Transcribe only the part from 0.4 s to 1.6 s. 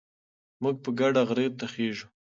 موږ په ګډه غره